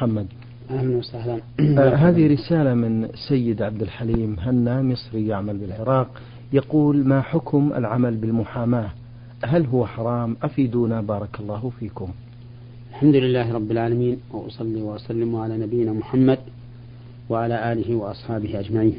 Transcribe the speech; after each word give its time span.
محمد. 0.00 0.26
أهلا 0.70 0.96
وسهلا. 0.96 1.40
آه 1.60 1.94
هذه 1.94 2.32
رسالة 2.32 2.74
من 2.74 3.08
سيد 3.28 3.62
عبد 3.62 3.82
الحليم 3.82 4.36
هنا 4.40 4.82
مصري 4.82 5.26
يعمل 5.26 5.56
بالعراق. 5.56 6.08
يقول 6.52 7.06
ما 7.06 7.20
حكم 7.20 7.72
العمل 7.76 8.16
بالمحاماة؟ 8.16 8.90
هل 9.44 9.66
هو 9.66 9.86
حرام؟ 9.86 10.36
أفيدونا 10.42 11.00
بارك 11.00 11.40
الله 11.40 11.72
فيكم. 11.80 12.08
الحمد 12.90 13.14
لله 13.14 13.52
رب 13.52 13.70
العالمين 13.70 14.16
وأصلي 14.32 14.82
وأسلم 14.82 15.36
على 15.36 15.58
نبينا 15.58 15.92
محمد 15.92 16.38
وعلى 17.28 17.72
آله 17.72 17.96
وأصحابه 17.96 18.60
أجمعين. 18.60 18.98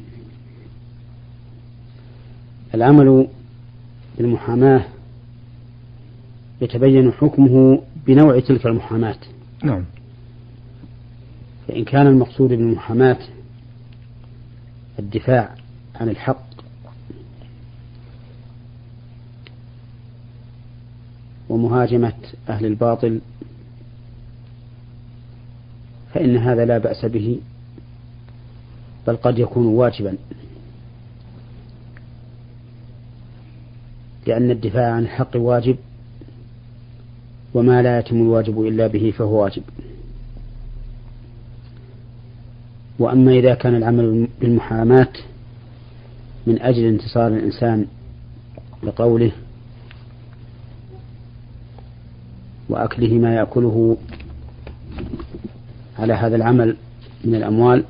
العمل 2.75 3.27
بالمحاماة 4.17 4.85
يتبين 6.61 7.11
حكمه 7.11 7.81
بنوع 8.07 8.39
تلك 8.39 8.65
المحاماة. 8.65 9.17
نعم. 9.63 9.83
فإن 11.71 11.83
كان 11.83 12.07
المقصود 12.07 12.49
بالمحاماة 12.49 13.17
الدفاع 14.99 15.55
عن 15.95 16.09
الحق 16.09 16.45
ومهاجمة 21.49 22.13
أهل 22.49 22.65
الباطل 22.65 23.21
فإن 26.13 26.37
هذا 26.37 26.65
لا 26.65 26.77
بأس 26.77 27.05
به 27.05 27.39
بل 29.07 29.15
قد 29.15 29.39
يكون 29.39 29.65
واجبا 29.65 30.17
لأن 34.27 34.51
الدفاع 34.51 34.91
عن 34.91 35.03
الحق 35.03 35.35
واجب 35.35 35.77
وما 37.53 37.81
لا 37.81 37.99
يتم 37.99 38.15
الواجب 38.15 38.61
إلا 38.61 38.87
به 38.87 39.13
فهو 39.17 39.43
واجب. 39.43 39.63
وأما 43.01 43.31
إذا 43.31 43.53
كان 43.53 43.75
العمل 43.75 44.27
بالمحاماة 44.41 45.07
من 46.47 46.61
أجل 46.61 46.85
انتصار 46.85 47.27
الإنسان 47.27 47.85
لقوله 48.83 49.31
وأكله 52.69 53.13
ما 53.13 53.35
يأكله 53.35 53.97
على 55.99 56.13
هذا 56.13 56.35
العمل 56.35 56.77
من 57.23 57.35
الأموال 57.35 57.83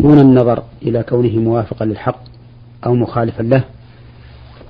دون 0.00 0.18
النظر 0.18 0.62
إلى 0.82 1.02
كونه 1.02 1.38
موافقا 1.38 1.84
للحق 1.84 2.20
أو 2.86 2.94
مخالفا 2.94 3.42
له 3.42 3.64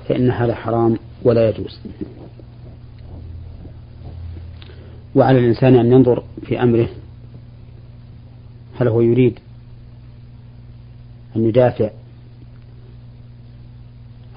فإن 0.07 0.31
هذا 0.31 0.55
حرام 0.55 0.97
ولا 1.23 1.49
يجوز. 1.49 1.79
وعلى 5.15 5.39
الإنسان 5.39 5.75
أن 5.75 5.91
ينظر 5.91 6.23
في 6.43 6.63
أمره 6.63 6.89
هل 8.79 8.87
هو 8.87 9.01
يريد 9.01 9.39
أن 11.35 11.47
يدافع 11.49 11.89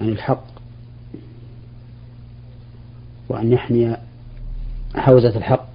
عن 0.01 0.09
الحق 0.09 0.45
وأن 3.29 3.53
يحمي 3.53 3.97
حوزة 4.95 5.37
الحق؟ 5.37 5.69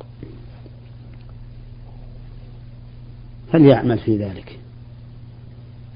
فليعمل 3.52 4.00
في 4.00 4.18
ذلك؟ 4.18 4.60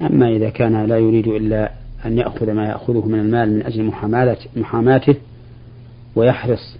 أما 0.01 0.29
إذا 0.29 0.49
كان 0.49 0.85
لا 0.85 0.97
يريد 0.97 1.27
إلا 1.27 1.71
أن 2.05 2.17
يأخذ 2.17 2.51
ما 2.51 2.65
يأخذه 2.65 3.05
من 3.05 3.19
المال 3.19 3.53
من 3.53 3.65
أجل 3.65 3.91
محاماته 4.55 5.15
ويحرص 6.15 6.77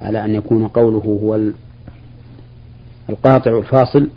على 0.00 0.24
أن 0.24 0.34
يكون 0.34 0.68
قوله 0.68 0.98
هو 0.98 1.40
القاطع 3.08 3.58
الفاصل 3.58 4.10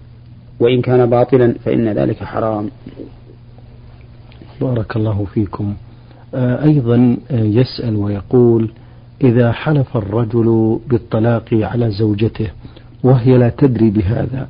وإن 0.63 0.81
كان 0.81 1.09
باطلا 1.09 1.55
فإن 1.65 1.89
ذلك 1.89 2.23
حرام. 2.23 2.69
بارك 4.61 4.95
الله 4.95 5.25
فيكم. 5.33 5.75
آه، 6.35 6.63
أيضا 6.63 7.17
آه، 7.31 7.43
يسأل 7.43 7.95
ويقول 7.95 8.71
إذا 9.23 9.51
حلف 9.51 9.97
الرجل 9.97 10.79
بالطلاق 10.87 11.53
على 11.53 11.91
زوجته 11.91 12.47
وهي 13.03 13.37
لا 13.37 13.49
تدري 13.49 13.89
بهذا. 13.89 14.47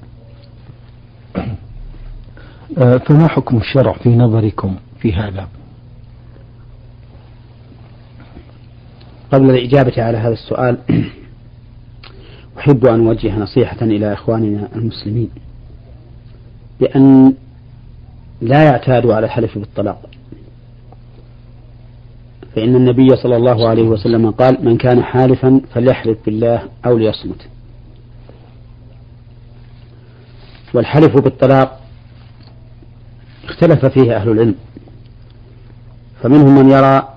آه، 2.78 2.98
فما 2.98 3.28
حكم 3.28 3.58
الشرع 3.58 3.94
في 3.94 4.16
نظركم 4.16 4.76
في 5.00 5.14
هذا؟ 5.14 5.48
قبل 9.32 9.50
الإجابة 9.50 10.04
على 10.04 10.18
هذا 10.18 10.34
السؤال 10.34 10.78
أحب 12.60 12.86
أن 12.86 13.08
أوجه 13.08 13.40
نصيحة 13.40 13.82
إلى 13.82 14.14
إخواننا 14.14 14.68
المسلمين. 14.76 15.30
بأن 16.80 17.34
لا 18.42 18.64
يعتادوا 18.64 19.16
على 19.16 19.26
الحلف 19.26 19.58
بالطلاق. 19.58 20.10
فإن 22.56 22.76
النبي 22.76 23.16
صلى 23.16 23.36
الله 23.36 23.70
عليه 23.70 23.84
وسلم 23.84 24.32
قال 24.32 24.66
من 24.66 24.78
كان 24.78 25.04
حالفا 25.04 25.62
فليحلف 25.74 26.18
بالله 26.26 26.70
أو 26.86 26.98
ليصمت. 26.98 27.48
والحلف 30.74 31.18
بالطلاق 31.18 31.82
اختلف 33.46 33.86
فيه 33.86 34.16
أهل 34.16 34.30
العلم. 34.30 34.56
فمنهم 36.22 36.56
من 36.60 36.70
يرى 36.70 37.10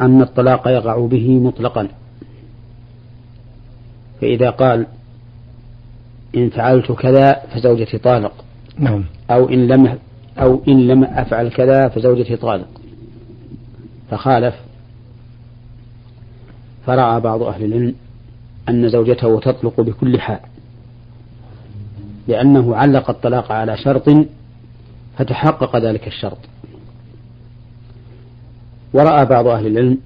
أن 0.00 0.22
الطلاق 0.22 0.68
يقع 0.68 1.06
به 1.06 1.38
مطلقا. 1.38 1.88
فإذا 4.20 4.50
قال 4.50 4.86
إن 6.36 6.50
فعلت 6.50 6.92
كذا 6.92 7.42
فزوجتي 7.54 7.98
طالق. 7.98 8.44
نعم. 8.78 9.04
أو 9.30 9.48
إن 9.48 9.66
لم 9.66 9.98
أو 10.38 10.62
إن 10.68 10.86
لم 10.86 11.04
أفعل 11.04 11.48
كذا 11.48 11.88
فزوجتي 11.88 12.36
طالق. 12.36 12.68
فخالف. 14.10 14.54
فرأى 16.86 17.20
بعض 17.20 17.42
أهل 17.42 17.64
العلم 17.64 17.94
أن 18.68 18.88
زوجته 18.88 19.40
تطلق 19.40 19.80
بكل 19.80 20.20
حال. 20.20 20.40
لأنه 22.28 22.76
علق 22.76 23.10
الطلاق 23.10 23.52
على 23.52 23.76
شرط 23.76 24.08
فتحقق 25.18 25.76
ذلك 25.76 26.06
الشرط. 26.06 26.38
ورأى 28.92 29.26
بعض 29.26 29.46
أهل 29.46 29.66
العلم 29.66 29.98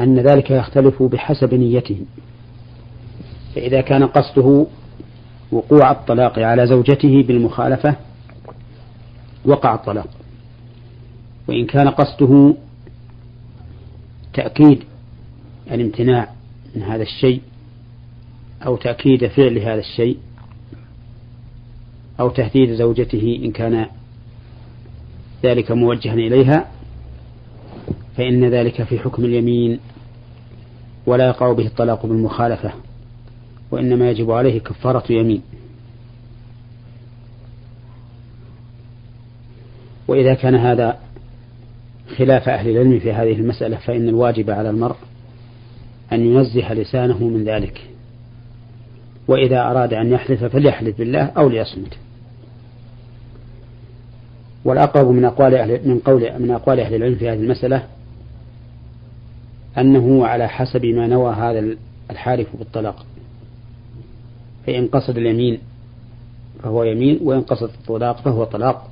أن 0.00 0.18
ذلك 0.18 0.50
يختلف 0.50 1.02
بحسب 1.02 1.54
نيتهم 1.54 2.06
فإذا 3.54 3.80
كان 3.80 4.06
قصده 4.06 4.66
وقوع 5.52 5.90
الطلاق 5.90 6.38
على 6.38 6.66
زوجته 6.66 7.22
بالمخالفة 7.22 7.96
وقع 9.44 9.74
الطلاق. 9.74 10.08
وإن 11.48 11.66
كان 11.66 11.88
قصده 11.88 12.54
تأكيد 14.34 14.84
الامتناع 15.70 16.28
من 16.76 16.82
هذا 16.82 17.02
الشيء 17.02 17.42
أو 18.66 18.76
تأكيد 18.76 19.26
فعل 19.26 19.58
هذا 19.58 19.80
الشيء 19.80 20.18
أو 22.20 22.28
تهديد 22.28 22.74
زوجته 22.74 23.40
إن 23.44 23.52
كان 23.52 23.86
ذلك 25.44 25.70
موجها 25.70 26.14
إليها 26.14 26.70
فإن 28.16 28.44
ذلك 28.44 28.82
في 28.82 28.98
حكم 28.98 29.24
اليمين 29.24 29.80
ولا 31.06 31.26
يقع 31.26 31.52
به 31.52 31.66
الطلاق 31.66 32.06
بالمخالفة. 32.06 32.72
وإنما 33.74 34.10
يجب 34.10 34.30
عليه 34.30 34.60
كفارة 34.60 35.12
يمين. 35.12 35.42
وإذا 40.08 40.34
كان 40.34 40.54
هذا 40.54 40.98
خلاف 42.16 42.48
أهل 42.48 42.70
العلم 42.70 42.98
في 42.98 43.12
هذه 43.12 43.32
المسألة 43.32 43.76
فإن 43.76 44.08
الواجب 44.08 44.50
على 44.50 44.70
المرء 44.70 44.96
أن 46.12 46.20
ينزه 46.20 46.74
لسانه 46.74 47.24
من 47.24 47.44
ذلك. 47.44 47.88
وإذا 49.28 49.60
أراد 49.60 49.94
أن 49.94 50.12
يحلف 50.12 50.44
فليحلف 50.44 50.98
بالله 50.98 51.24
أو 51.24 51.48
ليصمت. 51.48 51.98
والأقرب 54.64 55.08
من 55.08 55.24
أقوال 55.24 55.54
أهل 55.54 55.88
من 55.88 55.98
قول 55.98 56.40
من 56.40 56.50
أقوال 56.50 56.80
أهل 56.80 56.94
العلم 56.94 57.14
في 57.14 57.28
هذه 57.28 57.38
المسألة 57.38 57.86
أنه 59.78 60.26
على 60.26 60.48
حسب 60.48 60.84
ما 60.84 61.06
نوى 61.06 61.34
هذا 61.34 61.76
الحالف 62.10 62.56
بالطلاق. 62.56 63.06
فإن 64.66 64.86
قصد 64.86 65.16
اليمين 65.18 65.58
فهو 66.62 66.84
يمين 66.84 67.18
وإن 67.22 67.40
قصد 67.40 67.68
الطلاق 67.68 68.20
فهو 68.20 68.44
طلاق 68.44 68.90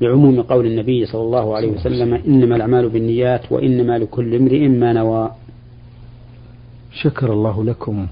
بعموم 0.00 0.42
قول 0.42 0.66
النبي 0.66 1.06
صلى 1.06 1.22
الله 1.22 1.56
عليه 1.56 1.72
وسلم 1.72 2.14
إنما 2.14 2.56
الأعمال 2.56 2.88
بالنيات 2.88 3.52
وإنما 3.52 3.98
لكل 3.98 4.34
امرئ 4.34 4.68
ما 4.68 4.92
نوى. 4.92 5.30
شكر 6.92 7.32
الله 7.32 7.64
لكم. 7.64 8.06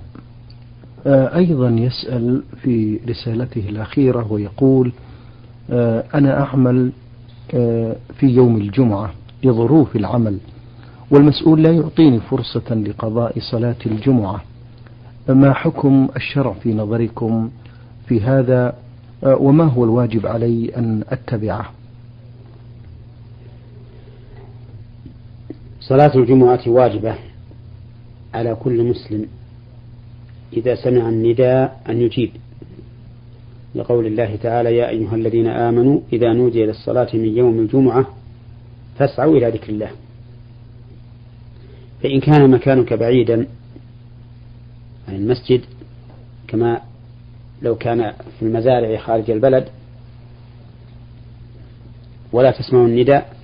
آه، 1.06 1.36
أيضا 1.36 1.68
يسأل 1.68 2.42
في 2.62 3.00
رسالته 3.08 3.68
الأخيرة 3.68 4.32
ويقول 4.32 4.92
آه، 5.70 6.04
أنا 6.14 6.40
أعمل 6.40 6.92
آه، 7.54 7.96
في 8.18 8.26
يوم 8.26 8.56
الجمعة 8.56 9.12
لظروف 9.44 9.96
العمل 9.96 10.38
والمسؤول 11.10 11.62
لا 11.62 11.70
يعطيني 11.70 12.20
فرصة 12.20 12.74
لقضاء 12.74 13.38
صلاة 13.50 13.76
الجمعة. 13.86 14.42
ما 15.28 15.52
حكم 15.52 16.08
الشرع 16.16 16.52
في 16.52 16.74
نظركم 16.74 17.50
في 18.06 18.20
هذا؟ 18.20 18.74
وما 19.22 19.64
هو 19.64 19.84
الواجب 19.84 20.26
علي 20.26 20.76
أن 20.76 21.04
أتبعه؟ 21.08 21.70
صلاة 25.80 26.16
الجمعة 26.16 26.60
واجبة 26.66 27.14
على 28.34 28.54
كل 28.54 28.84
مسلم 28.84 29.26
إذا 30.52 30.74
سمع 30.74 31.08
النداء 31.08 31.80
أن 31.88 32.00
يجيب. 32.00 32.30
لقول 33.74 34.06
الله 34.06 34.36
تعالى 34.36 34.76
يا 34.76 34.88
أيها 34.88 35.14
الذين 35.14 35.46
آمنوا 35.46 36.00
إذا 36.12 36.32
نودي 36.32 36.66
للصلاة 36.66 37.08
من 37.14 37.36
يوم 37.36 37.58
الجمعة 37.58 38.06
فاسعوا 38.98 39.36
إلى 39.36 39.48
ذكر 39.48 39.72
الله. 39.72 39.90
فإن 42.02 42.20
كان 42.20 42.50
مكانك 42.50 42.92
بعيدا 42.92 43.46
المسجد 45.22 45.60
كما 46.48 46.80
لو 47.62 47.76
كان 47.76 48.12
في 48.38 48.42
المزارع 48.42 48.98
خارج 48.98 49.30
البلد 49.30 49.68
ولا 52.32 52.50
تسمع 52.50 52.84
النداء 52.84 53.36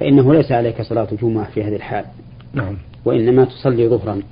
فإنه 0.00 0.34
ليس 0.34 0.52
عليك 0.52 0.82
صلاة 0.82 1.08
الجمعة 1.12 1.50
في 1.50 1.64
هذه 1.64 1.76
الحال. 1.76 2.04
نعم. 2.52 2.76
وإنما 3.04 3.44
تصلي 3.44 3.88
ظهرا. 3.88 4.22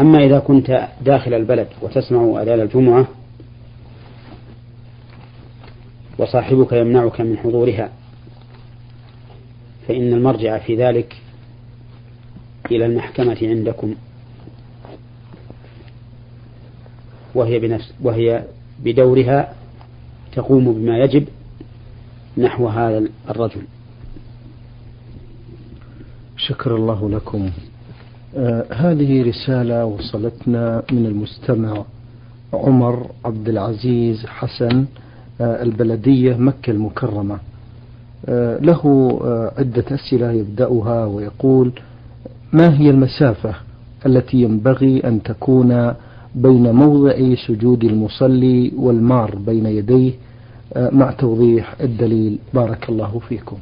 أما 0.00 0.18
إذا 0.18 0.38
كنت 0.38 0.88
داخل 1.04 1.34
البلد 1.34 1.68
وتسمع 1.82 2.42
أذان 2.42 2.60
الجمعة 2.60 3.08
وصاحبك 6.18 6.72
يمنعك 6.72 7.20
من 7.20 7.38
حضورها 7.38 7.92
فإن 9.88 10.12
المرجع 10.12 10.58
في 10.58 10.76
ذلك 10.76 11.16
إلى 12.70 12.86
المحكمة 12.86 13.38
عندكم. 13.42 13.94
وهي 17.34 17.58
بنفس 17.58 17.92
وهي 18.02 18.44
بدورها 18.84 19.52
تقوم 20.32 20.72
بما 20.72 20.98
يجب 20.98 21.24
نحو 22.38 22.68
هذا 22.68 23.04
الرجل. 23.30 23.62
شكر 26.36 26.76
الله 26.76 27.10
لكم. 27.10 27.50
آه 28.36 28.64
هذه 28.72 29.22
رسالة 29.22 29.84
وصلتنا 29.84 30.82
من 30.92 31.06
المستمع 31.06 31.84
عمر 32.52 33.06
عبد 33.24 33.48
العزيز 33.48 34.26
حسن 34.26 34.84
آه 35.40 35.62
البلدية 35.62 36.36
مكة 36.36 36.70
المكرمة. 36.70 37.38
آه 38.26 38.58
له 38.58 38.80
آه 39.24 39.52
عدة 39.58 39.84
أسئلة 39.90 40.32
يبدأها 40.32 41.06
ويقول 41.06 41.72
ما 42.52 42.78
هي 42.80 42.90
المسافة 42.90 43.54
التي 44.06 44.36
ينبغي 44.36 45.00
أن 45.04 45.22
تكون 45.22 45.94
بين 46.34 46.72
موضع 46.72 47.34
سجود 47.48 47.84
المصلي 47.84 48.72
والمار 48.76 49.36
بين 49.36 49.66
يديه 49.66 50.12
آه، 50.76 50.90
مع 50.90 51.10
توضيح 51.10 51.74
الدليل. 51.80 52.38
بارك 52.54 52.88
الله 52.88 53.20
فيكم. 53.28 53.56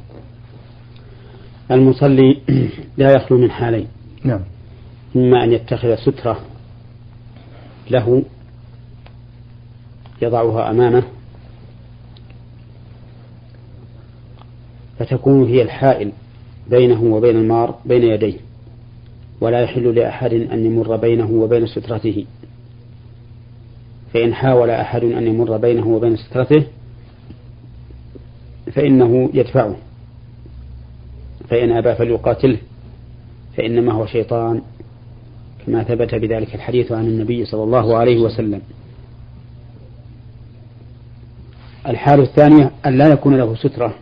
المصلي 1.71 2.37
لا 2.97 3.11
يخلو 3.11 3.37
من 3.37 3.51
حالين. 3.51 3.87
نعم. 4.23 4.39
إما 5.15 5.43
أن 5.43 5.51
يتخذ 5.51 5.95
سترة 5.95 6.39
له 7.91 8.23
يضعها 10.21 10.71
أمامه 10.71 11.03
فتكون 14.99 15.47
هي 15.47 15.61
الحائل 15.61 16.11
بينه 16.69 17.03
وبين 17.03 17.35
المار 17.35 17.75
بين 17.85 18.03
يديه 18.03 18.37
ولا 19.41 19.61
يحل 19.61 19.95
لأحد 19.95 20.33
أن 20.33 20.65
يمر 20.65 20.95
بينه 20.95 21.31
وبين 21.31 21.67
سترته. 21.67 22.25
فإن 24.13 24.33
حاول 24.33 24.69
أحد 24.69 25.03
أن 25.03 25.27
يمر 25.27 25.57
بينه 25.57 25.87
وبين 25.87 26.17
سترته 26.17 26.63
فإنه 28.71 29.29
يدفعه. 29.33 29.75
فإن 31.49 31.71
أبى 31.71 31.95
فليقاتله 31.95 32.57
فإنما 33.57 33.93
هو 33.93 34.05
شيطان 34.05 34.61
كما 35.65 35.83
ثبت 35.83 36.15
بذلك 36.15 36.55
الحديث 36.55 36.91
عن 36.91 37.05
النبي 37.05 37.45
صلى 37.45 37.63
الله 37.63 37.97
عليه 37.97 38.19
وسلم. 38.19 38.61
الحال 41.87 42.19
الثانية 42.19 42.71
أن 42.85 42.97
لا 42.97 43.07
يكون 43.07 43.37
له 43.37 43.55
سترة. 43.55 43.93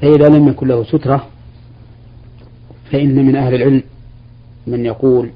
فإذا 0.00 0.28
لم 0.28 0.48
يكن 0.48 0.68
له 0.68 0.84
سترة 0.84 1.26
فإن 2.92 3.26
من 3.26 3.36
أهل 3.36 3.54
العلم 3.54 3.82
من 4.66 4.84
يقول 4.84 5.30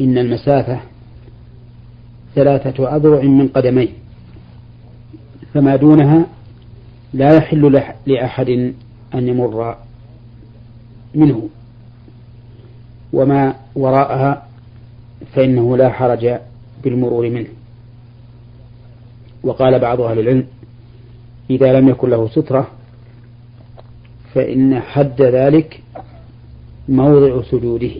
إن 0.00 0.18
المسافة 0.18 0.80
ثلاثة 2.34 2.96
أذرع 2.96 3.22
من 3.22 3.48
قدميه 3.48 3.88
فما 5.54 5.76
دونها 5.76 6.26
لا 7.14 7.36
يحل 7.36 7.82
لأحد 8.06 8.48
أن 9.14 9.28
يمر 9.28 9.76
منه. 11.14 11.48
وما 13.12 13.54
وراءها 13.74 14.46
فإنه 15.32 15.76
لا 15.76 15.88
حرج 15.88 16.38
بالمرور 16.84 17.30
منه. 17.30 17.48
وقال 19.42 19.78
بعض 19.78 20.00
أهل 20.00 20.18
العلم 20.18 20.46
إذا 21.50 21.72
لم 21.72 21.88
يكن 21.88 22.10
له 22.10 22.28
سترة 22.28 22.70
فإن 24.34 24.80
حد 24.80 25.22
ذلك 25.22 25.82
موضع 26.88 27.42
سجوده. 27.42 27.92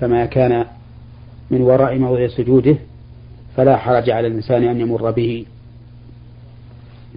فما 0.00 0.26
كان 0.26 0.64
من 1.50 1.60
وراء 1.60 1.98
موضع 1.98 2.28
سجوده 2.28 2.76
فلا 3.56 3.76
حرج 3.76 4.10
على 4.10 4.26
الإنسان 4.26 4.64
أن 4.64 4.80
يمر 4.80 5.10
به. 5.10 5.46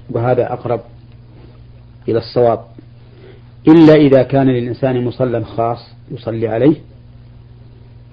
وهذا 0.09 0.53
أقرب 0.53 0.81
إلى 2.07 2.17
الصواب. 2.17 2.59
إلا 3.67 3.93
إذا 3.93 4.23
كان 4.23 4.47
للإنسان 4.47 5.05
مصلى 5.05 5.43
خاص 5.43 5.79
يصلي 6.11 6.47
عليه 6.47 6.75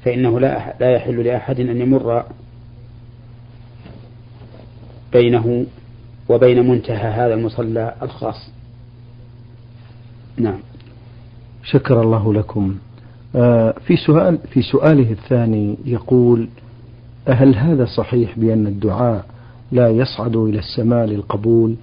فإنه 0.04 0.40
لا 0.40 0.74
لا 0.80 0.90
يحل 0.90 1.24
لأحد 1.24 1.60
أن 1.60 1.80
يمر 1.80 2.24
بينه 5.12 5.66
وبين 6.28 6.68
منتهى 6.68 7.10
هذا 7.10 7.34
المصلى 7.34 7.94
الخاص. 8.02 8.50
نعم. 10.36 10.58
شكر 11.62 12.02
الله 12.02 12.34
لكم. 12.34 12.78
في 13.86 13.96
سؤال 14.06 14.38
في 14.50 14.62
سؤاله 14.62 15.12
الثاني 15.12 15.76
يقول 15.84 16.48
هل 17.28 17.54
هذا 17.54 17.84
صحيح 17.84 18.38
بأن 18.38 18.66
الدعاء 18.66 19.24
لا 19.72 19.88
يصعد 19.88 20.36
إلى 20.36 20.58
السماء 20.58 21.06
للقبول 21.06 21.74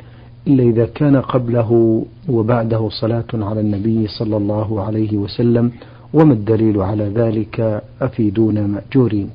إلا 0.48 0.64
إذا 0.64 0.86
كان 0.86 1.22
قبله 1.22 2.06
وبعده 2.30 2.90
صلاة 2.90 3.26
على 3.34 3.60
النبي 3.62 4.08
صلى 4.08 4.38
الله 4.38 4.82
عليه 4.82 5.18
وسلم 5.18 5.72
وما 6.14 6.34
الدليل 6.34 6.82
على 6.82 7.04
ذلك؟ 7.04 7.84
أفيدونا 8.02 8.68
مأجورين. 8.68 9.30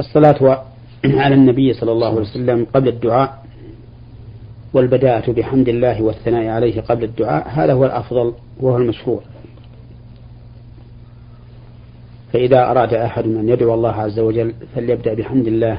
الصلاة 0.00 0.64
على 1.04 1.34
النبي 1.34 1.72
صلى 1.72 1.92
الله 1.92 2.08
عليه 2.08 2.20
وسلم 2.20 2.66
قبل 2.74 2.88
الدعاء 2.88 3.44
والبداءة 4.72 5.32
بحمد 5.32 5.68
الله 5.68 6.02
والثناء 6.02 6.46
عليه 6.46 6.80
قبل 6.80 7.04
الدعاء 7.04 7.48
هذا 7.48 7.72
هو 7.72 7.84
الأفضل 7.84 8.32
وهو 8.60 8.76
المشروع. 8.76 9.20
فإذا 12.34 12.70
أراد 12.70 12.94
أحد 12.94 13.24
أن 13.24 13.48
يدعو 13.48 13.74
الله 13.74 13.92
عز 13.92 14.18
وجل 14.18 14.54
فليبدأ 14.74 15.14
بحمد 15.14 15.46
الله 15.46 15.78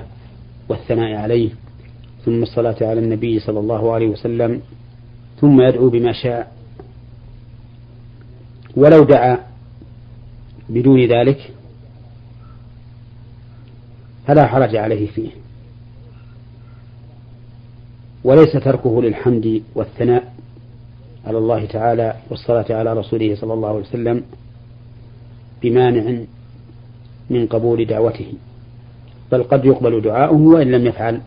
والثناء 0.69 1.15
عليه 1.15 1.49
ثم 2.25 2.43
الصلاة 2.43 2.75
على 2.81 2.99
النبي 2.99 3.39
صلى 3.39 3.59
الله 3.59 3.93
عليه 3.93 4.07
وسلم 4.07 4.61
ثم 5.41 5.61
يدعو 5.61 5.89
بما 5.89 6.13
شاء. 6.13 6.55
ولو 8.77 9.03
دعا 9.03 9.39
بدون 10.69 11.05
ذلك 11.05 11.53
فلا 14.27 14.47
حرج 14.47 14.75
عليه 14.75 15.07
فيه. 15.07 15.29
وليس 18.23 18.51
تركه 18.51 19.01
للحمد 19.01 19.63
والثناء 19.75 20.33
على 21.25 21.37
الله 21.37 21.65
تعالى 21.65 22.15
والصلاة 22.29 22.65
على 22.69 22.93
رسوله 22.93 23.35
صلى 23.35 23.53
الله 23.53 23.69
عليه 23.69 23.79
وسلم 23.79 24.23
بمانع 25.61 26.25
من 27.29 27.47
قبول 27.47 27.85
دعوته. 27.85 28.33
بل 29.31 29.43
قد 29.43 29.65
يقبل 29.65 30.01
دعاؤه 30.01 30.41
وإن 30.41 30.71
لم 30.71 30.85
يفعل. 30.87 31.21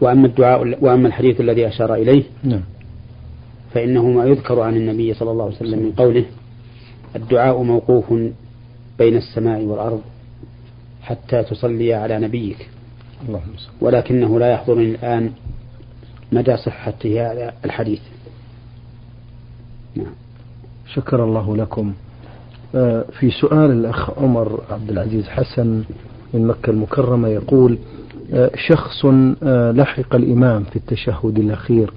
وأما 0.00 0.26
الدعاء 0.26 0.84
وأما 0.84 1.08
الحديث 1.08 1.40
الذي 1.40 1.68
أشار 1.68 1.94
إليه 1.94 2.22
نعم. 2.42 2.62
فإنه 3.74 4.10
ما 4.10 4.24
يذكر 4.24 4.60
عن 4.60 4.76
النبي 4.76 5.14
صلى 5.14 5.30
الله 5.30 5.44
عليه 5.44 5.56
وسلم 5.56 5.78
من 5.78 5.92
قوله 5.92 6.24
الدعاء 7.16 7.62
موقوف 7.62 8.12
بين 8.98 9.16
السماء 9.16 9.62
والأرض 9.62 10.00
حتى 11.02 11.42
تصلي 11.42 11.94
على 11.94 12.18
نبيك. 12.18 12.68
ولكنه 13.80 14.38
لا 14.38 14.52
يحضرني 14.52 14.90
الآن 14.90 15.32
مدى 16.32 16.56
صحة 16.56 16.94
هذا 17.04 17.52
الحديث. 17.64 18.00
نعم. 19.94 20.14
شكر 20.94 21.24
الله 21.24 21.56
لكم. 21.56 21.94
في 23.20 23.30
سؤال 23.40 23.70
الأخ 23.70 24.18
عمر 24.18 24.60
عبد 24.70 24.90
العزيز 24.90 25.28
حسن 25.28 25.84
من 26.34 26.46
مكة 26.46 26.70
المكرمة 26.70 27.28
يقول 27.28 27.78
آه، 28.34 28.50
شخص 28.68 29.04
آه، 29.42 29.72
لحق 29.72 30.14
الإمام 30.14 30.64
في 30.64 30.76
التشهد 30.76 31.38
الأخير 31.38 31.92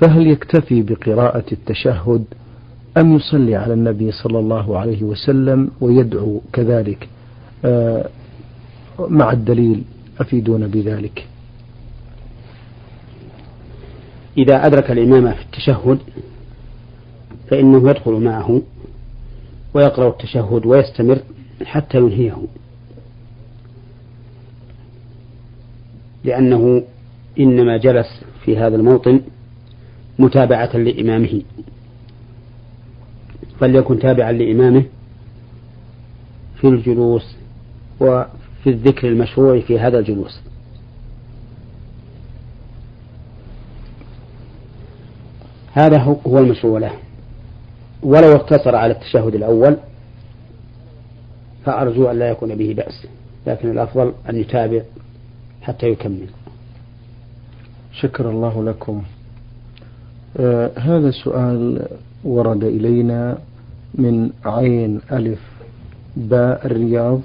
فهل 0.00 0.26
يكتفي 0.26 0.82
بقراءة 0.82 1.44
التشهد 1.52 2.24
أم 2.96 3.16
يصلي 3.16 3.56
على 3.56 3.74
النبي 3.74 4.12
صلى 4.12 4.38
الله 4.38 4.78
عليه 4.78 5.02
وسلم 5.02 5.70
ويدعو 5.80 6.40
كذلك؟ 6.52 7.08
مع 8.98 9.32
الدليل 9.32 9.82
أفيدون 10.20 10.66
بذلك. 10.66 11.26
إذا 14.38 14.66
أدرك 14.66 14.90
الإمام 14.90 15.32
في 15.32 15.42
التشهد 15.42 15.98
فإنه 17.50 17.90
يدخل 17.90 18.12
معه 18.12 18.62
ويقرأ 19.74 20.08
التشهد 20.08 20.66
ويستمر 20.66 21.18
حتى 21.64 21.98
ينهيه. 21.98 22.36
لأنه 26.24 26.82
إنما 27.40 27.76
جلس 27.76 28.06
في 28.44 28.58
هذا 28.58 28.76
الموطن 28.76 29.20
متابعة 30.18 30.76
لإمامه. 30.76 31.42
فليكن 33.60 33.98
تابعا 33.98 34.32
لإمامه 34.32 34.84
في 36.60 36.68
الجلوس 36.68 37.36
وفي 38.00 38.66
الذكر 38.66 39.08
المشروع 39.08 39.60
في 39.60 39.78
هذا 39.78 39.98
الجلوس. 39.98 40.40
هذا 45.72 45.98
هو 46.26 46.38
المشروع 46.38 46.78
له. 46.78 47.07
ولو 48.02 48.32
اقتصر 48.32 48.76
على 48.76 48.92
التشهد 48.92 49.34
الأول 49.34 49.76
فأرجو 51.64 52.10
أن 52.10 52.18
لا 52.18 52.30
يكون 52.30 52.54
به 52.54 52.74
بأس 52.74 53.06
لكن 53.46 53.70
الأفضل 53.70 54.12
أن 54.30 54.36
يتابع 54.36 54.82
حتى 55.62 55.86
يكمل. 55.86 56.26
شكر 57.92 58.30
الله 58.30 58.64
لكم. 58.64 59.02
آه 60.36 60.70
هذا 60.76 61.08
السؤال 61.08 61.86
ورد 62.24 62.64
إلينا 62.64 63.38
من 63.94 64.30
عين 64.44 65.00
ألف 65.12 65.40
باء 66.16 66.66
الرياض 66.66 67.20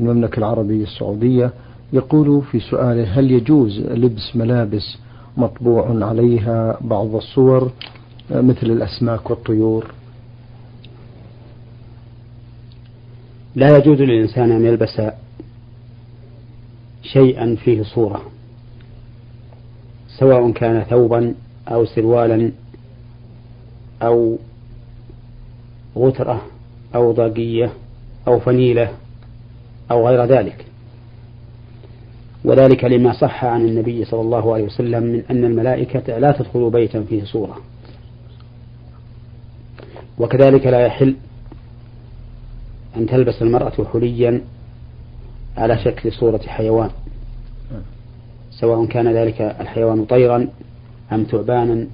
المملكة 0.00 0.38
العربية 0.38 0.82
السعودية 0.84 1.52
يقول 1.92 2.42
في 2.42 2.60
سؤاله 2.60 3.04
هل 3.04 3.30
يجوز 3.30 3.80
لبس 3.80 4.36
ملابس 4.36 4.98
مطبوع 5.36 6.04
عليها 6.04 6.78
بعض 6.80 7.14
الصور 7.14 7.70
آه، 8.32 8.40
مثل 8.40 8.66
الأسماك 8.66 9.30
والطيور؟ 9.30 9.86
لا 13.54 13.76
يجوز 13.76 14.00
للإنسان 14.00 14.52
أن 14.52 14.64
يلبس 14.64 15.02
شيئا 17.02 17.56
فيه 17.64 17.82
صورة 17.82 18.22
سواء 20.18 20.50
كان 20.50 20.82
ثوبا 20.82 21.34
أو 21.68 21.84
سروالا 21.84 22.52
أو 24.02 24.38
غترة 25.96 26.42
أو 26.94 27.12
ضاقية 27.12 27.72
أو 28.28 28.40
فنيلة 28.40 28.92
أو 29.90 30.08
غير 30.08 30.24
ذلك. 30.24 30.66
وذلك 32.44 32.84
لما 32.84 33.12
صح 33.12 33.44
عن 33.44 33.64
النبي 33.64 34.04
صلى 34.04 34.20
الله 34.20 34.54
عليه 34.54 34.64
وسلم 34.64 35.02
من 35.02 35.22
أن 35.30 35.44
الملائكة 35.44 36.18
لا 36.18 36.32
تدخل 36.32 36.70
بيتا 36.70 37.02
فيه 37.02 37.24
صورة. 37.24 37.56
وكذلك 40.18 40.66
لا 40.66 40.86
يحل 40.86 41.16
أن 42.96 43.06
تلبس 43.06 43.42
المرأة 43.42 43.84
حليا 43.92 44.40
على 45.56 45.78
شكل 45.78 46.12
صورة 46.12 46.40
حيوان. 46.46 46.90
سواء 48.50 48.86
كان 48.86 49.14
ذلك 49.14 49.40
الحيوان 49.40 50.04
طيرا 50.04 50.48
أم 51.12 51.22
ثعبانا 51.22 51.86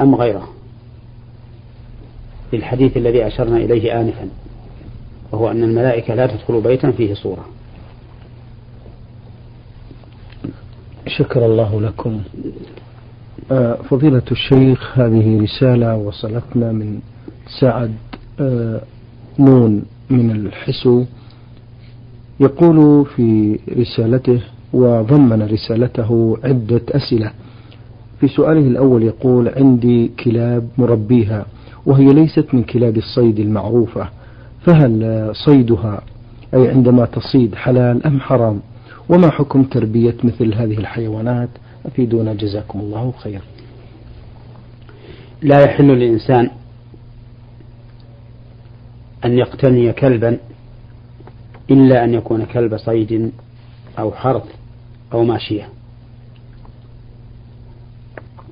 أم 0.00 0.14
غيره. 0.14 0.48
للحديث 2.52 2.96
الذي 2.96 3.26
أشرنا 3.26 3.56
إليه 3.56 4.00
آنفا 4.00 4.28
وهو 5.32 5.50
أن 5.50 5.62
الملائكة 5.62 6.14
لا 6.14 6.26
تدخل 6.26 6.60
بيتا 6.60 6.90
فيه 6.90 7.14
صورة. 7.14 7.44
شكر 11.06 11.46
الله 11.46 11.80
لكم. 11.80 12.20
آه، 13.52 13.74
فضيلة 13.74 14.22
الشيخ 14.30 14.98
هذه 14.98 15.42
رسالة 15.42 15.96
وصلتنا 15.96 16.72
من 16.72 17.00
سعد 17.60 17.94
آه، 18.40 18.80
نون. 19.38 19.84
من 20.10 20.30
الحسو 20.30 21.04
يقول 22.40 23.06
في 23.16 23.58
رسالته 23.78 24.40
وضمن 24.72 25.42
رسالته 25.42 26.38
عدة 26.44 26.82
أسئلة. 26.90 27.30
في 28.20 28.28
سؤاله 28.28 28.60
الأول 28.60 29.02
يقول 29.02 29.48
عندي 29.48 30.10
كلاب 30.24 30.68
مربيها 30.78 31.46
وهي 31.86 32.04
ليست 32.04 32.46
من 32.52 32.62
كلاب 32.62 32.96
الصيد 32.96 33.38
المعروفة 33.38 34.08
فهل 34.66 35.30
صيدها 35.46 36.00
أي 36.54 36.68
عندما 36.68 37.04
تصيد 37.04 37.54
حلال 37.54 38.06
أم 38.06 38.20
حرام؟ 38.20 38.60
وما 39.08 39.30
حكم 39.30 39.62
تربية 39.62 40.14
مثل 40.24 40.54
هذه 40.54 40.78
الحيوانات؟ 40.78 41.48
أفيدونا 41.86 42.34
جزاكم 42.34 42.80
الله 42.80 43.12
خير. 43.18 43.40
لا 45.42 45.60
يحل 45.64 45.84
للإنسان 45.84 46.50
أن 49.24 49.38
يقتني 49.38 49.92
كلبا 49.92 50.38
إلا 51.70 52.04
أن 52.04 52.14
يكون 52.14 52.44
كلب 52.44 52.76
صيد 52.76 53.32
أو 53.98 54.12
حرث 54.12 54.44
أو 55.12 55.24
ماشية. 55.24 55.68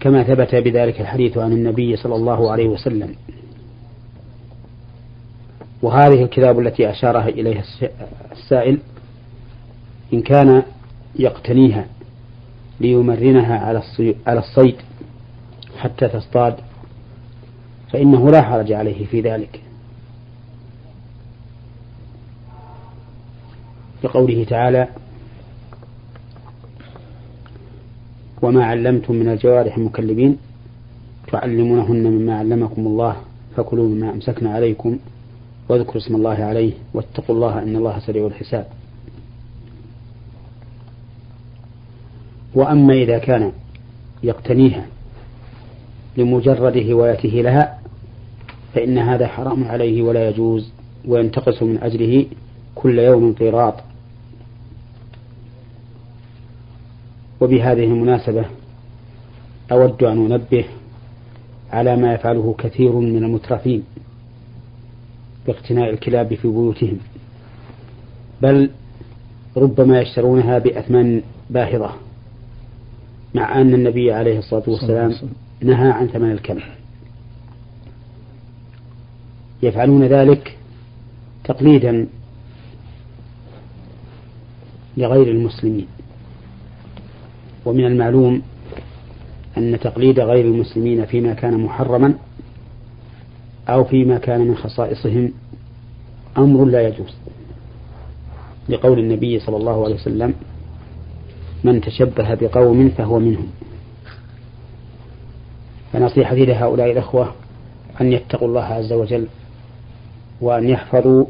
كما 0.01 0.23
ثبت 0.23 0.55
بذلك 0.55 1.01
الحديث 1.01 1.39
عن 1.39 1.53
النبي 1.53 1.97
صلى 1.97 2.15
الله 2.15 2.51
عليه 2.51 2.69
وسلم. 2.69 3.15
وهذه 5.83 6.23
الكلاب 6.23 6.59
التي 6.61 6.91
أشارها 6.91 7.29
إليها 7.29 7.63
السائل 8.33 8.79
إن 10.13 10.23
كان 10.23 10.63
يقتنيها 11.19 11.87
ليمرنها 12.81 13.59
على 14.27 14.39
الصيد 14.39 14.77
حتى 15.79 16.09
تصطاد 16.09 16.55
فإنه 17.93 18.31
لا 18.31 18.43
حرج 18.43 18.73
عليه 18.73 19.07
في 19.07 19.21
ذلك. 19.21 19.61
لقوله 24.05 24.45
تعالى 24.45 24.89
وما 28.43 28.65
علمتم 28.65 29.15
من 29.15 29.29
الجوارح 29.29 29.77
المكلبين 29.77 30.37
تعلمونهن 31.33 32.03
مما 32.07 32.39
علمكم 32.39 32.87
الله 32.87 33.17
فكلوا 33.57 33.89
مما 33.89 34.11
أمسكنا 34.11 34.51
عليكم 34.55 34.99
واذكروا 35.69 35.97
اسم 35.97 36.15
الله 36.15 36.45
عليه 36.45 36.73
واتقوا 36.95 37.37
الله 37.37 37.63
إن 37.63 37.77
الله 37.77 37.99
سريع 37.99 38.27
الحساب. 38.27 38.67
وأما 42.55 42.95
إذا 42.95 43.19
كان 43.19 43.53
يقتنيها 44.23 44.87
لمجرد 46.17 46.77
هوايته 46.77 47.29
لها 47.29 47.79
فإن 48.75 48.99
هذا 48.99 49.27
حرام 49.27 49.65
عليه 49.65 50.03
ولا 50.03 50.29
يجوز 50.29 50.73
وينتقص 51.09 51.63
من 51.63 51.79
أجله 51.83 52.27
كل 52.77 52.99
يوم 52.99 53.33
قيراط 53.33 53.75
وبهذه 57.41 57.85
المناسبة 57.85 58.45
أود 59.73 60.03
أن 60.03 60.33
أنبه 60.33 60.65
على 61.73 61.97
ما 61.97 62.15
يفعله 62.15 62.55
كثير 62.59 62.93
من 62.93 63.25
المترفين 63.25 63.83
باقتناء 65.47 65.91
الكلاب 65.91 66.35
في 66.35 66.49
بيوتهم 66.49 66.99
بل 68.43 68.71
ربما 69.57 70.01
يشترونها 70.01 70.59
بأثمان 70.59 71.23
باهظة 71.51 71.91
مع 73.35 73.61
أن 73.61 73.75
النبي 73.75 74.13
عليه 74.13 74.39
الصلاة 74.39 74.63
والسلام 74.67 75.15
نهى 75.63 75.91
عن 75.91 76.07
ثمن 76.07 76.31
الكلب. 76.33 76.63
يفعلون 79.63 80.05
ذلك 80.05 80.59
تقليدا 81.45 82.07
لغير 84.97 85.29
المسلمين. 85.29 85.87
ومن 87.65 87.87
المعلوم 87.87 88.43
أن 89.57 89.79
تقليد 89.81 90.21
غير 90.21 90.45
المسلمين 90.45 91.05
فيما 91.07 91.35
كان 91.35 91.61
محرما 91.61 92.15
أو 93.69 93.85
فيما 93.85 94.19
كان 94.19 94.41
من 94.41 94.57
خصائصهم 94.57 95.33
أمر 96.39 96.65
لا 96.65 96.89
يجوز. 96.89 97.15
لقول 98.69 98.99
النبي 98.99 99.39
صلى 99.39 99.57
الله 99.57 99.85
عليه 99.85 99.95
وسلم 99.95 100.35
من 101.65 101.81
تشبه 101.81 102.35
بقوم 102.35 102.89
فهو 102.89 103.19
منهم. 103.19 103.49
فنصيحتي 105.93 106.45
لهؤلاء 106.45 106.93
الأخوة 106.93 107.35
أن 108.01 108.13
يتقوا 108.13 108.49
الله 108.49 108.65
عز 108.65 108.93
وجل 108.93 109.27
وأن 110.41 110.69
يحفظوا 110.69 111.25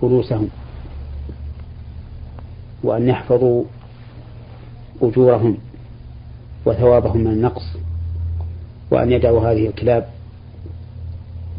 فلوسهم 0.00 0.48
وأن 2.84 3.08
يحفظوا 3.08 3.64
أجورهم 5.02 5.56
وثوابهم 6.66 7.20
من 7.20 7.26
النقص 7.26 7.62
وأن 8.90 9.12
يدعوا 9.12 9.52
هذه 9.52 9.66
الكلاب 9.66 10.06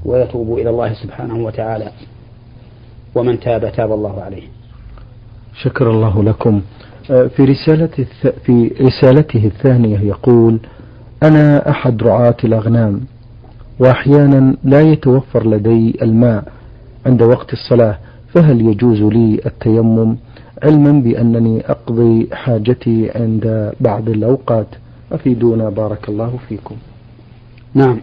ويتوبوا 0.06 0.60
إلى 0.60 0.70
الله 0.70 0.94
سبحانه 0.94 1.36
وتعالى 1.46 1.92
ومن 3.16 3.40
تاب 3.40 3.72
تاب 3.72 3.92
الله 3.92 4.22
عليه. 4.22 4.44
شكر 5.64 5.90
الله 5.92 6.24
لكم. 6.24 6.62
آه، 7.12 7.28
في 7.28 7.44
رسالة 7.44 8.06
في 8.46 8.72
رسالته 8.82 9.46
الثانية 9.46 10.00
يقول 10.00 10.60
أنا 11.24 11.70
أحد 11.70 12.04
رعاة 12.04 12.38
الأغنام 12.44 13.02
وأحيانا 13.80 14.56
لا 14.64 14.82
يتوفر 14.82 15.48
لدي 15.48 15.98
الماء 16.02 16.44
عند 17.06 17.22
وقت 17.22 17.54
الصلاة 17.54 17.98
فهل 18.34 18.62
يجوز 18.62 19.02
لي 19.02 19.42
التيمم 19.46 20.18
علما 20.64 20.92
بأنني 20.92 21.72
أقضي 21.72 22.30
حاجتي 22.34 23.12
عند 23.16 23.74
بعض 23.80 24.10
الأوقات؟ 24.10 24.68
أفيدونا 25.12 25.70
بارك 25.70 26.10
الله 26.10 26.40
فيكم. 26.50 26.76
نعم. 27.74 28.02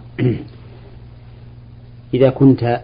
إذا 2.15 2.31
كنت 2.31 2.81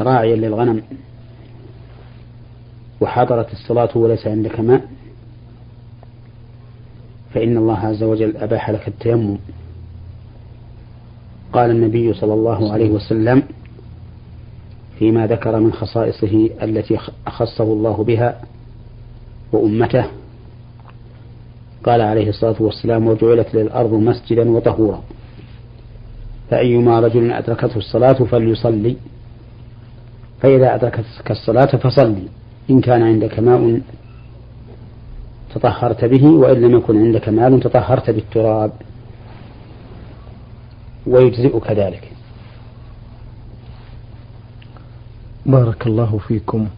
راعيا 0.00 0.36
للغنم 0.36 0.82
وحضرت 3.00 3.52
الصلاة 3.52 3.98
وليس 3.98 4.26
عندك 4.26 4.60
ماء 4.60 4.88
فإن 7.34 7.56
الله 7.56 7.78
عز 7.78 8.02
وجل 8.02 8.36
أباح 8.36 8.70
لك 8.70 8.88
التيمم. 8.88 9.36
قال 11.52 11.70
النبي 11.70 12.12
صلى 12.14 12.34
الله 12.34 12.72
عليه 12.72 12.90
وسلم 12.90 13.42
فيما 14.98 15.26
ذكر 15.26 15.60
من 15.60 15.72
خصائصه 15.72 16.50
التي 16.62 16.98
أخصه 17.26 17.64
الله 17.64 18.04
بها 18.04 18.40
وأمته. 19.52 20.04
قال 21.84 22.00
عليه 22.00 22.28
الصلاة 22.28 22.56
والسلام 22.60 23.06
وجعلت 23.06 23.54
للأرض 23.54 23.92
مسجدا 23.92 24.50
وطهورا. 24.50 25.02
فأيما 26.50 27.00
رجل 27.00 27.32
أدركته 27.32 27.76
الصلاة 27.76 28.12
فليصلي. 28.12 28.96
فإذا 30.40 30.74
أدركتك 30.74 31.30
الصلاة 31.30 31.76
فصلي. 31.76 32.28
إن 32.70 32.80
كان 32.80 33.02
عندك 33.02 33.38
ماء 33.38 33.80
تطهرت 35.54 36.04
به 36.04 36.26
وإن 36.26 36.60
لم 36.60 36.76
يكن 36.76 36.98
عندك 36.98 37.28
مال 37.28 37.60
تطهرت 37.60 38.10
بالتراب. 38.10 38.72
ويجزئك 41.06 41.70
ذلك. 41.70 42.15
بارك 45.46 45.86
الله 45.86 46.18
فيكم. 46.28 46.68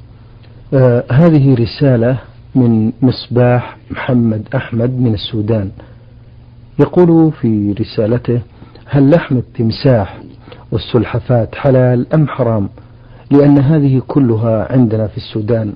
آه 0.74 1.04
هذه 1.12 1.54
رسالة 1.54 2.18
من 2.54 2.92
مصباح 3.02 3.76
محمد 3.90 4.48
أحمد 4.54 4.90
من 4.90 5.14
السودان. 5.14 5.70
يقول 6.78 7.32
في 7.32 7.72
رسالته 7.80 8.40
هل 8.86 9.10
لحم 9.10 9.36
التمساح 9.36 10.18
والسلحفات 10.72 11.54
حلال 11.54 12.14
أم 12.14 12.28
حرام؟ 12.28 12.68
لأن 13.30 13.58
هذه 13.58 14.02
كلها 14.08 14.72
عندنا 14.72 15.06
في 15.06 15.16
السودان. 15.16 15.74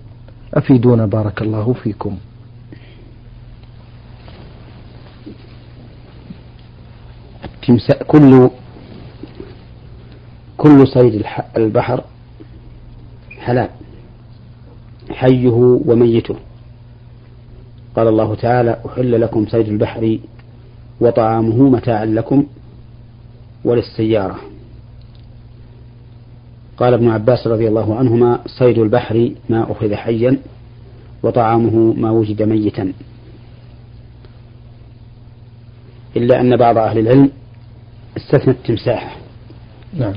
أفيدونا 0.54 1.06
بارك 1.06 1.42
الله 1.42 1.72
فيكم. 1.72 2.16
كل 8.06 8.50
كل 10.56 10.86
صيد 10.86 11.24
البحر 11.56 12.04
حلال 13.42 13.68
حيه 15.10 15.80
وميته. 15.86 16.36
قال 17.96 18.08
الله 18.08 18.34
تعالى 18.34 18.80
أحل 18.86 19.20
لكم 19.20 19.46
صيد 19.46 19.68
البحر 19.68 20.18
وطعامه 21.00 21.62
متاعا 21.62 22.04
لكم 22.04 22.46
وللسيارة. 23.64 24.36
قال 26.76 26.94
ابن 26.94 27.08
عباس 27.08 27.46
رضي 27.46 27.68
الله 27.68 27.96
عنهما 27.96 28.40
صيد 28.46 28.78
البحر 28.78 29.30
ما 29.48 29.72
أخذ 29.72 29.94
حيا 29.94 30.38
وطعامه 31.22 31.94
ما 31.96 32.10
وجد 32.10 32.42
ميتا. 32.42 32.92
إلا 36.16 36.40
أن 36.40 36.56
بعض 36.56 36.78
أهل 36.78 36.98
العلم 36.98 37.30
استثنى 38.16 38.54
التمساح. 38.54 39.18
نعم. 39.94 40.14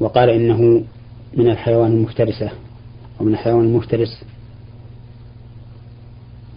وقال 0.00 0.30
إنه 0.30 0.84
من 1.36 1.48
الحيوان 1.48 1.92
المفترسة 1.92 2.50
ومن 3.20 3.32
الحيوان 3.32 3.64
المفترس. 3.64 4.24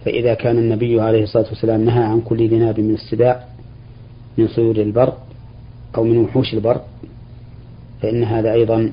فإذا 0.04 0.34
كان 0.34 0.58
النبي 0.58 1.00
عليه 1.00 1.22
الصلاة 1.22 1.48
والسلام 1.48 1.84
نهى 1.84 2.04
عن 2.04 2.20
كل 2.20 2.48
ذي 2.48 2.82
من 2.82 2.94
السباع 2.94 3.44
من 4.38 4.48
صيود 4.48 4.78
البر 4.78 5.12
أو 5.96 6.04
من 6.04 6.18
وحوش 6.18 6.54
البر 6.54 6.80
فإن 8.02 8.24
هذا 8.24 8.52
أيضا 8.52 8.92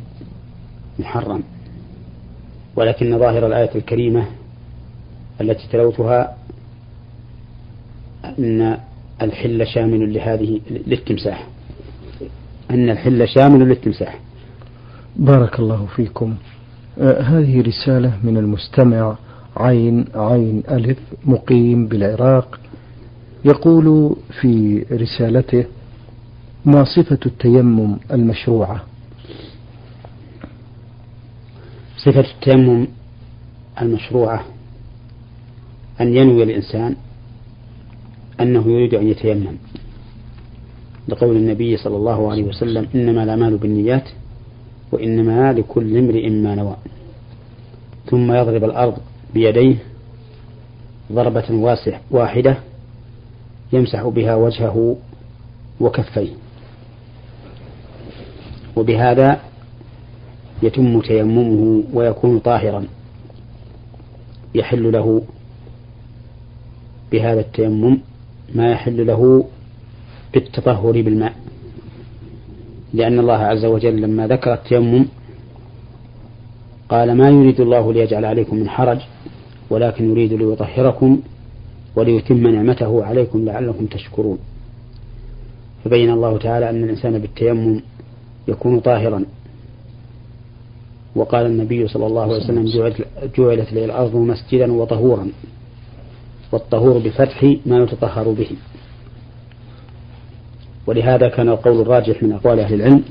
محرم. 0.99 1.43
ولكن 2.75 3.19
ظاهر 3.19 3.47
الآية 3.47 3.75
الكريمة 3.75 4.25
التي 5.41 5.67
تلوتها 5.71 6.37
أن 8.39 8.77
الحل 9.21 9.67
شامل 9.67 10.13
لهذه 10.13 10.61
للتمساح. 10.69 11.47
أن 12.71 12.89
الحل 12.89 13.27
شامل 13.27 13.69
للتمساح. 13.69 14.19
بارك 15.15 15.59
الله 15.59 15.85
فيكم. 15.95 16.35
آه 16.99 17.21
هذه 17.21 17.61
رسالة 17.61 18.19
من 18.23 18.37
المستمع 18.37 19.15
عين 19.57 20.05
عين 20.15 20.63
ألف 20.69 20.99
مقيم 21.25 21.87
بالعراق. 21.87 22.59
يقول 23.45 24.15
في 24.41 24.85
رسالته 24.91 25.65
ما 26.65 26.83
صفة 26.83 27.19
التيمم 27.25 27.97
المشروعة؟ 28.11 28.83
صفة 31.97 32.25
التيمم 32.33 32.87
المشروعة 33.81 34.45
أن 36.01 36.15
ينوي 36.15 36.43
الإنسان 36.43 36.95
أنه 38.41 38.67
يريد 38.67 38.93
أن 38.93 39.07
يتيمم. 39.07 39.55
لقول 41.07 41.35
النبي 41.35 41.77
صلى 41.77 41.95
الله 41.95 42.31
عليه 42.31 42.43
وسلم 42.43 42.87
إنما 42.95 43.23
الأعمال 43.23 43.57
بالنيات 43.57 44.09
وإنما 44.95 45.53
لكل 45.53 45.97
امرئ 45.97 46.29
ما 46.29 46.55
نوى. 46.55 46.75
ثم 48.09 48.31
يضرب 48.31 48.63
الأرض 48.63 48.97
بيديه 49.33 49.75
ضربة 51.11 51.51
واسع 51.51 51.99
واحدة 52.11 52.57
يمسح 53.73 54.07
بها 54.07 54.35
وجهه 54.35 54.95
وكفيه. 55.79 56.29
وبهذا 58.75 59.39
يتم 60.63 61.01
تيممه 61.01 61.83
ويكون 61.93 62.39
طاهرا. 62.39 62.85
يحل 64.55 64.91
له 64.91 65.21
بهذا 67.11 67.39
التيمم 67.39 67.97
ما 68.55 68.71
يحل 68.71 69.07
له 69.07 69.45
بالتطهر 70.33 70.91
بالماء. 70.91 71.44
لأن 72.95 73.19
الله 73.19 73.37
عز 73.51 73.65
وجل 73.65 74.01
لما 74.01 74.27
ذكر 74.27 74.53
التيمم 74.53 75.05
قال 76.89 77.17
ما 77.17 77.29
يريد 77.29 77.61
الله 77.61 77.93
ليجعل 77.93 78.25
عليكم 78.25 78.55
من 78.55 78.69
حرج 78.69 78.99
ولكن 79.69 80.09
يريد 80.11 80.33
ليطهركم 80.33 81.19
وليتم 81.95 82.47
نعمته 82.47 83.05
عليكم 83.05 83.45
لعلكم 83.45 83.85
تشكرون. 83.85 84.37
فبين 85.83 86.09
الله 86.09 86.37
تعالى 86.37 86.69
أن 86.69 86.83
الإنسان 86.83 87.19
بالتيمم 87.19 87.81
يكون 88.47 88.79
طاهرا. 88.79 89.25
وقال 91.15 91.45
النبي 91.45 91.87
صلى 91.87 92.07
الله 92.07 92.21
عليه 92.21 92.43
وسلم 92.43 92.65
جعلت 93.37 93.73
لي 93.73 93.85
الأرض 93.85 94.15
مسجدا 94.15 94.73
وطهورا 94.73 95.29
والطهور 96.51 96.97
بفتح 96.97 97.43
ما 97.65 97.77
يتطهر 97.77 98.29
به. 98.29 98.51
ولهذا 100.87 101.29
كان 101.29 101.49
القول 101.49 101.81
الراجح 101.81 102.23
من 102.23 102.31
أقوال 102.31 102.59
أهل 102.59 102.73
العلم 102.73 103.03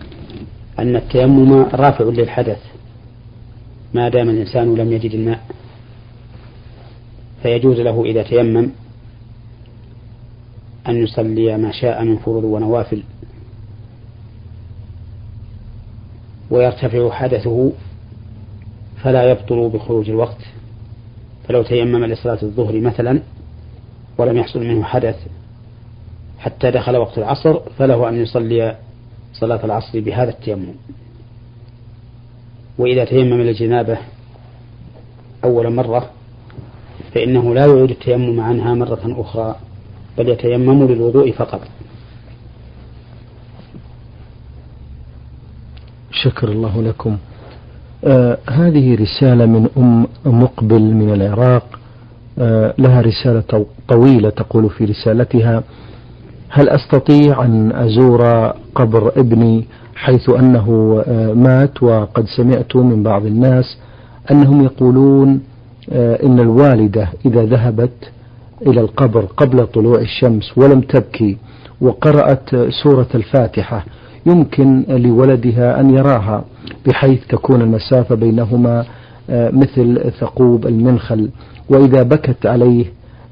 أن 0.78 0.96
التيمم 0.96 1.52
رافع 1.62 2.04
للحدث. 2.04 2.58
ما 3.94 4.08
دام 4.08 4.28
الإنسان 4.28 4.74
لم 4.74 4.92
يجد 4.92 5.14
الماء 5.14 5.40
فيجوز 7.42 7.80
له 7.80 8.04
إذا 8.04 8.22
تيمم 8.22 8.70
أن 10.88 10.96
يصلي 10.96 11.56
ما 11.58 11.72
شاء 11.72 12.04
من 12.04 12.18
فروض 12.18 12.44
ونوافل 12.44 13.02
ويرتفع 16.50 17.10
حدثه 17.10 17.72
فلا 19.02 19.30
يبطل 19.30 19.68
بخروج 19.68 20.10
الوقت. 20.10 20.38
فلو 21.48 21.62
تيمم 21.62 22.04
لصلاة 22.04 22.38
الظهر 22.42 22.80
مثلا 22.80 23.20
ولم 24.18 24.36
يحصل 24.36 24.60
منه 24.60 24.84
حدث 24.84 25.16
حتى 26.44 26.70
دخل 26.70 26.96
وقت 26.96 27.18
العصر 27.18 27.60
فله 27.78 28.08
أن 28.08 28.14
يصلي 28.14 28.76
صلاة 29.32 29.64
العصر 29.64 30.00
بهذا 30.00 30.30
التيمم. 30.30 30.74
وإذا 32.78 33.04
تيمم 33.04 33.40
للجنابة 33.40 33.98
أول 35.44 35.72
مرة 35.72 36.10
فإنه 37.14 37.54
لا 37.54 37.66
يعيد 37.66 37.90
التيمم 37.90 38.40
عنها 38.40 38.74
مرة 38.74 39.00
أخرى 39.04 39.56
بل 40.18 40.28
يتيمم 40.28 40.86
للوضوء 40.86 41.32
فقط. 41.32 41.60
شكر 46.10 46.48
الله 46.48 46.82
لكم. 46.82 47.16
آه 48.04 48.38
هذه 48.50 48.94
رسالة 48.94 49.46
من 49.46 49.68
أم 49.76 50.06
مقبل 50.42 50.82
من 50.82 51.12
العراق. 51.12 51.78
آه 52.38 52.74
لها 52.78 53.00
رسالة 53.00 53.66
طويلة 53.88 54.30
تقول 54.30 54.70
في 54.70 54.84
رسالتها 54.84 55.62
هل 56.56 56.68
أستطيع 56.68 57.44
أن 57.44 57.72
أزور 57.72 58.22
قبر 58.74 59.12
ابني 59.16 59.64
حيث 59.94 60.30
أنه 60.30 61.02
آه 61.06 61.32
مات 61.32 61.82
وقد 61.82 62.24
سمعت 62.36 62.76
من 62.76 63.02
بعض 63.02 63.26
الناس 63.26 63.78
أنهم 64.30 64.64
يقولون 64.64 65.40
آه 65.92 66.22
إن 66.22 66.40
الوالدة 66.40 67.08
إذا 67.26 67.44
ذهبت 67.44 68.10
إلى 68.66 68.80
القبر 68.80 69.24
قبل 69.36 69.66
طلوع 69.66 69.98
الشمس 70.00 70.58
ولم 70.58 70.80
تبكي 70.80 71.36
وقرأت 71.80 72.50
سورة 72.82 73.06
الفاتحة 73.14 73.84
يمكن 74.26 74.84
لولدها 74.88 75.80
أن 75.80 75.90
يراها 75.94 76.44
بحيث 76.86 77.26
تكون 77.28 77.62
المسافة 77.62 78.14
بينهما 78.14 78.84
آه، 79.30 79.50
مثل 79.50 80.10
ثقوب 80.20 80.66
المنخل. 80.66 81.30
وإذا 81.68 82.02
بكت 82.02 82.46
عليه 82.46 82.84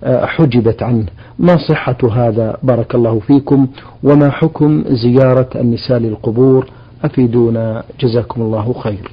حجبت 0.05 0.83
عنه 0.83 1.07
ما 1.39 1.57
صحة 1.69 1.99
هذا. 2.13 2.57
بارك 2.63 2.95
الله 2.95 3.21
فيكم. 3.21 3.67
وما 4.03 4.31
حكم 4.31 4.85
زيارة 4.89 5.49
النساء 5.55 5.99
للقبور؟ 5.99 6.71
أفيدونا. 7.05 7.85
جزاكم 8.01 8.43
الله 8.43 8.73
خير. 8.73 9.11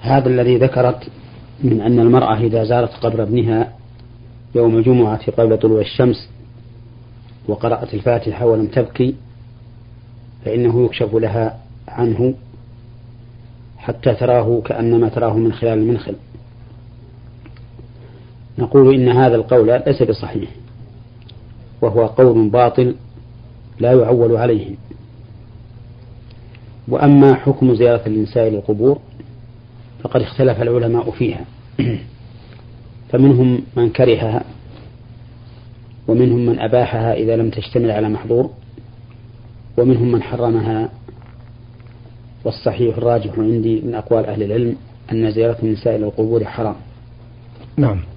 هذا 0.00 0.28
الذي 0.28 0.58
ذكرت 0.58 1.08
من 1.64 1.80
أن 1.80 2.00
المرأة 2.00 2.36
إذا 2.36 2.64
زارت 2.64 2.90
قبر 2.92 3.22
ابنها 3.22 3.72
يوم 4.54 4.76
الجمعة 4.76 5.30
قبل 5.30 5.58
طلوع 5.58 5.80
الشمس 5.80 6.28
وقرأت 7.48 7.94
الفاتحة 7.94 8.46
ولم 8.46 8.66
تبكي 8.66 9.14
فإنه 10.44 10.84
يكشف 10.84 11.14
لها 11.14 11.56
عنه 11.88 12.34
حتى 13.78 14.14
تراه 14.14 14.62
كأنما 14.64 15.08
تراه 15.08 15.36
من 15.36 15.52
خلال 15.52 15.78
المنخل. 15.78 16.14
نقول 18.58 18.94
إن 18.94 19.08
هذا 19.08 19.36
القول 19.36 19.82
ليس 19.86 20.02
بصحيح 20.02 20.50
وهو 21.82 22.06
قول 22.06 22.48
باطل 22.48 22.94
لا 23.80 23.92
يعول 23.92 24.36
عليه. 24.36 24.74
وأما 26.88 27.34
حكم 27.34 27.74
زيارة 27.74 28.06
النساء 28.06 28.48
للقبور 28.48 28.98
فقد 30.02 30.20
اختلف 30.20 30.62
العلماء 30.62 31.10
فيها. 31.10 31.44
فمنهم 33.10 33.62
من 33.76 33.90
كرهها 33.90 34.44
ومنهم 36.08 36.46
من 36.46 36.58
أباحها 36.58 37.14
إذا 37.14 37.36
لم 37.36 37.50
تشتمل 37.50 37.90
على 37.90 38.08
محظور 38.08 38.50
ومنهم 39.76 40.12
من 40.12 40.22
حرمها. 40.22 40.88
والصحيح 42.44 42.96
الراجح 42.96 43.38
عندي 43.38 43.80
من 43.80 43.94
أقوال 43.94 44.26
أهل 44.26 44.42
العلم 44.42 44.76
أن 45.12 45.30
زيارة 45.30 45.56
النساء 45.62 45.96
إلى 45.96 46.04
القبور 46.04 46.44
حرام. 46.44 46.76
نعم. 47.76 48.15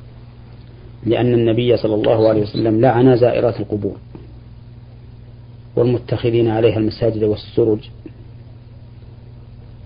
لأن 1.05 1.33
النبي 1.33 1.77
صلى 1.77 1.95
الله 1.95 2.29
عليه 2.29 2.41
وسلم 2.41 2.81
لعن 2.81 3.17
زائرات 3.17 3.59
القبور 3.59 3.95
والمتخذين 5.75 6.47
عليها 6.47 6.77
المساجد 6.77 7.23
والسرج 7.23 7.79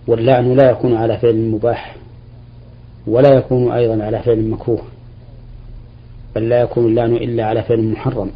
واللعن 0.08 0.54
لا 0.54 0.70
يكون 0.70 0.96
على 0.96 1.18
فعل 1.18 1.36
مباح 1.36 1.96
ولا 3.08 3.34
يكون 3.34 3.72
أيضا 3.72 4.04
على 4.04 4.20
فعل 4.20 4.50
مكروه 4.50 4.82
بل 6.36 6.50
لا 6.50 6.62
يكون 6.62 6.86
اللعن 6.86 7.16
إلا 7.16 7.46
على 7.46 7.64
فعل 7.64 7.84
محرم. 7.84 8.32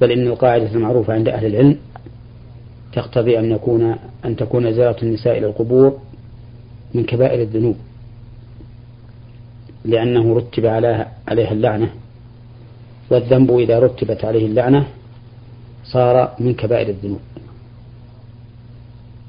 بل 0.00 0.12
إن 0.12 0.26
القاعدة 0.26 0.72
المعروفة 0.72 1.14
عند 1.14 1.28
أهل 1.28 1.46
العلم 1.46 1.76
تقتضي 2.92 3.38
أن 3.38 3.52
يكون 3.52 3.96
أن 4.24 4.36
تكون 4.36 4.72
زيارة 4.72 5.02
النساء 5.02 5.38
إلى 5.38 5.46
القبور 5.46 5.98
من 6.94 7.04
كبائر 7.04 7.42
الذنوب. 7.42 7.76
لأنه 9.86 10.36
رتب 10.36 10.66
عليها 10.66 11.52
اللعنة. 11.52 11.90
والذنب 13.10 13.58
إذا 13.58 13.78
رتبت 13.78 14.24
عليه 14.24 14.46
اللعنة 14.46 14.86
صار 15.84 16.34
من 16.38 16.54
كبائر 16.54 16.88
الذنوب. 16.88 17.20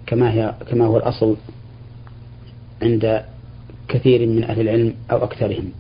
كما 0.08 0.34
هي 0.34 0.54
كما 0.70 0.86
هو 0.86 0.98
الأصل 0.98 1.36
عند 2.82 3.24
كثير 3.88 4.28
من 4.28 4.44
أهل 4.44 4.62
العلم 4.62 4.94
أو 5.12 5.24
أكثرهم. 5.24 5.72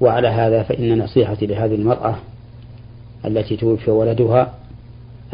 وعلى 0.00 0.28
هذا 0.28 0.62
فإن 0.62 0.98
نصيحتي 0.98 1.46
لهذه 1.46 1.74
المرأة 1.74 2.16
التي 3.24 3.56
توفي 3.56 3.90
ولدها 3.90 4.54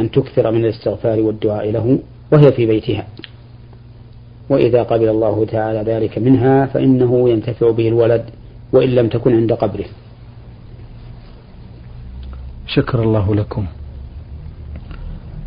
أن 0.01 0.11
تكثر 0.11 0.51
من 0.51 0.65
الاستغفار 0.65 1.21
والدعاء 1.21 1.71
له 1.71 1.99
وهي 2.33 2.53
في 2.53 2.67
بيتها. 2.67 3.07
وإذا 4.51 4.83
قبل 4.83 5.09
الله 5.09 5.45
تعالى 5.45 5.93
ذلك 5.93 6.19
منها 6.19 6.67
فإنه 6.67 7.31
ينتفع 7.31 7.71
به 7.71 7.89
الولد 7.89 8.25
وإن 8.73 8.89
لم 8.89 9.09
تكن 9.09 9.35
عند 9.35 9.53
قبره. 9.53 9.85
شكر 12.67 13.03
الله 13.03 13.35
لكم. 13.35 13.67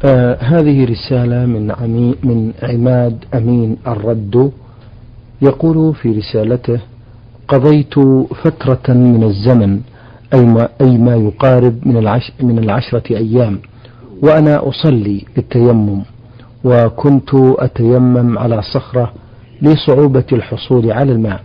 آه 0.05 0.37
هذه 0.41 0.85
رسالة 0.85 1.45
من 1.45 1.71
عمي 1.71 2.15
من 2.23 2.53
عماد 2.63 3.25
أمين 3.33 3.77
الرد. 3.87 4.51
يقول 5.41 5.95
في 5.95 6.11
رسالته 6.17 6.79
قضيت 7.47 7.99
فترة 8.43 8.93
من 8.93 9.23
الزمن 9.23 9.81
أي 10.33 10.45
ما, 10.45 10.69
أي 10.81 10.97
ما 10.97 11.15
يقارب 11.15 11.87
من, 11.87 11.97
العش 11.97 12.31
من 12.41 12.59
العشرة 12.59 13.17
أيام 13.17 13.59
وأنا 14.21 14.69
أصلي 14.69 15.25
بالتيمم 15.35 16.01
وكنت 16.63 17.30
أتيمم 17.34 18.38
على 18.38 18.62
صخرة 18.62 19.13
لصعوبة 19.62 20.26
الحصول 20.32 20.91
على 20.91 21.12
الماء 21.12 21.43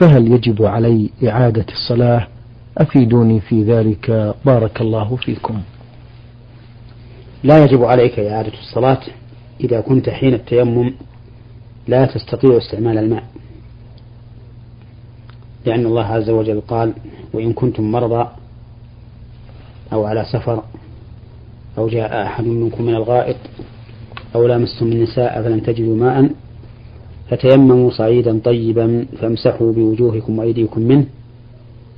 فهل 0.00 0.32
يجب 0.32 0.64
علي 0.64 1.10
إعادة 1.28 1.66
الصلاة؟ 1.72 2.26
أفيدوني 2.78 3.40
في 3.40 3.62
ذلك 3.62 4.34
بارك 4.44 4.80
الله 4.80 5.16
فيكم. 5.16 5.60
لا 7.44 7.64
يجب 7.64 7.84
عليك 7.84 8.18
إعادة 8.18 8.52
الصلاة 8.52 9.00
إذا 9.60 9.80
كنت 9.80 10.10
حين 10.10 10.34
التيمم 10.34 10.94
لا 11.88 12.06
تستطيع 12.06 12.56
استعمال 12.58 12.98
الماء. 12.98 13.24
لأن 15.66 15.86
الله 15.86 16.04
عز 16.04 16.30
وجل 16.30 16.60
قال 16.60 16.92
وإن 17.32 17.52
كنتم 17.52 17.92
مرضى 17.92 18.28
أو 19.92 20.04
على 20.04 20.24
سفر 20.32 20.62
أو 21.78 21.88
جاء 21.88 22.22
أحد 22.26 22.44
منكم 22.44 22.84
من 22.84 22.94
الغائط 22.94 23.36
أو 24.34 24.46
لامستم 24.46 24.86
النساء 24.92 25.42
فلم 25.42 25.60
تجدوا 25.60 25.96
ماء 25.96 26.30
فتيمموا 27.30 27.90
صعيدا 27.90 28.40
طيبا 28.44 29.06
فامسحوا 29.20 29.72
بوجوهكم 29.72 30.38
وأيديكم 30.38 30.80
منه. 30.80 31.06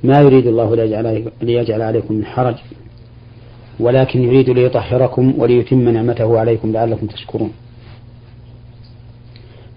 ما 0.03 0.21
يريد 0.21 0.47
الله 0.47 0.75
ليجعل, 0.75 1.31
ليجعل 1.41 1.81
عليكم 1.81 2.13
من 2.13 2.25
حرج 2.25 2.55
ولكن 3.79 4.21
يريد 4.23 4.49
ليطهركم 4.49 5.33
وليتم 5.37 5.89
نعمته 5.89 6.39
عليكم 6.39 6.71
لعلكم 6.71 7.07
تشكرون. 7.07 7.51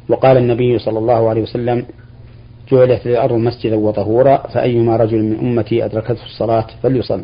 وقال 0.09 0.37
النبي 0.37 0.79
صلى 0.79 0.99
الله 0.99 1.29
عليه 1.29 1.43
وسلم 1.43 1.87
جعلت 2.73 3.07
الأرض 3.07 3.35
مسجدا 3.35 3.77
وطهورا 3.77 4.37
فأيما 4.37 4.97
رجل 4.97 5.23
من 5.23 5.39
أمتي 5.39 5.85
أدركته 5.85 6.25
الصلاة 6.25 6.67
فليصل. 6.83 7.23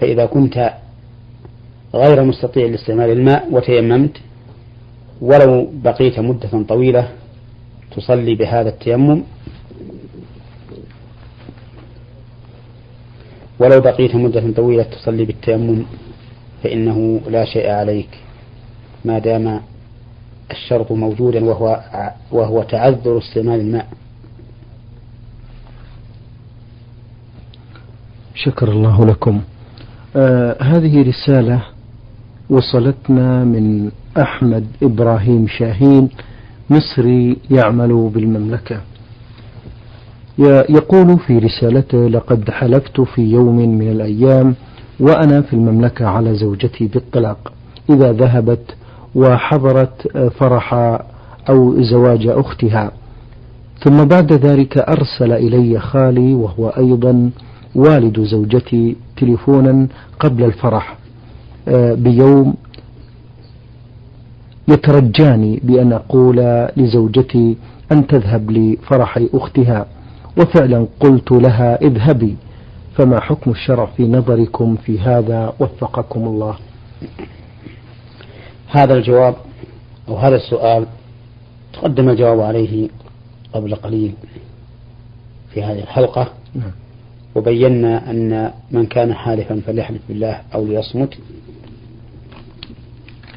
فإذا 0.00 0.26
كنت 0.26 0.72
غير 1.94 2.24
مستطيع 2.24 2.66
لاستعمال 2.66 3.10
الماء 3.10 3.48
وتيممت 3.52 4.16
ولو 5.20 5.70
بقيت 5.84 6.20
مدة 6.20 6.62
طويلة 6.68 7.08
تصلي 7.96 8.34
بهذا 8.34 8.68
التيمم 8.68 9.22
ولو 13.58 13.80
بقيت 13.80 14.14
مدة 14.14 14.52
طويلة 14.52 14.82
تصلي 14.82 15.24
بالتيمم 15.24 15.84
فإنه 16.62 17.20
لا 17.30 17.44
شيء 17.44 17.70
عليك 17.70 18.08
ما 19.04 19.18
دام 19.18 19.60
الشرط 20.50 20.92
موجودا 20.92 21.44
وهو 21.44 21.80
وهو 22.32 22.62
تعذر 22.62 23.18
استعمال 23.18 23.60
الماء. 23.60 23.86
شكر 28.34 28.68
الله 28.68 29.06
لكم. 29.06 29.40
آه 30.16 30.56
هذه 30.62 31.08
رسالة 31.08 31.62
وصلتنا 32.50 33.44
من 33.44 33.90
أحمد 34.18 34.64
إبراهيم 34.82 35.46
شاهين 35.48 36.08
مصري 36.70 37.36
يعمل 37.50 38.10
بالمملكة. 38.14 38.80
يقول 40.68 41.18
في 41.18 41.38
رسالته 41.38 42.08
لقد 42.08 42.50
حلفت 42.50 43.00
في 43.00 43.22
يوم 43.22 43.56
من 43.56 43.90
الأيام 43.90 44.54
وأنا 45.00 45.42
في 45.42 45.52
المملكة 45.52 46.06
على 46.06 46.34
زوجتي 46.34 46.86
بالطلاق. 46.86 47.52
إذا 47.90 48.12
ذهبت 48.12 48.74
وحضرت 49.14 50.16
فرح 50.38 50.74
أو 51.50 51.82
زواج 51.82 52.26
أختها. 52.26 52.90
ثم 53.84 54.04
بعد 54.04 54.32
ذلك 54.32 54.78
أرسل 54.78 55.32
إلي 55.32 55.80
خالي 55.80 56.34
وهو 56.34 56.68
أيضا 56.68 57.30
والد 57.74 58.20
زوجتي 58.20 58.96
تليفونا 59.16 59.86
قبل 60.20 60.44
الفرح. 60.44 60.99
بيوم 61.94 62.54
يترجاني 64.68 65.60
بأن 65.62 65.92
أقول 65.92 66.36
لزوجتي 66.76 67.56
أن 67.92 68.06
تذهب 68.06 68.50
لفرح 68.50 69.18
أختها 69.34 69.86
وفعلا 70.38 70.86
قلت 71.00 71.32
لها 71.32 71.80
اذهبي 71.82 72.36
فما 72.94 73.20
حكم 73.20 73.50
الشرع 73.50 73.86
في 73.86 74.08
نظركم 74.08 74.76
في 74.76 74.98
هذا؟ 75.00 75.52
وفقكم 75.60 76.24
الله. 76.24 76.56
هذا 78.68 78.94
الجواب 78.94 79.34
أو 80.08 80.16
هذا 80.16 80.36
السؤال 80.36 80.86
تقدم 81.72 82.08
الجواب 82.08 82.40
عليه 82.40 82.88
قبل 83.52 83.74
قليل 83.74 84.12
في 85.54 85.62
هذه 85.62 85.78
الحلقة. 85.78 86.28
نعم. 86.54 86.70
وبينا 87.34 88.10
أن 88.10 88.52
من 88.70 88.86
كان 88.86 89.14
حالفا 89.14 89.60
فليحلف 89.66 90.00
بالله 90.08 90.40
أو 90.54 90.64
ليصمت. 90.64 91.14